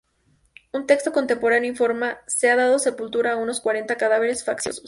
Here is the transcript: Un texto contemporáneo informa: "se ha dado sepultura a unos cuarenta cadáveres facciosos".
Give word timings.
Un 0.73 0.87
texto 0.87 1.11
contemporáneo 1.11 1.69
informa: 1.69 2.17
"se 2.25 2.49
ha 2.49 2.55
dado 2.55 2.79
sepultura 2.79 3.33
a 3.33 3.37
unos 3.37 3.61
cuarenta 3.61 3.97
cadáveres 3.97 4.43
facciosos". 4.43 4.79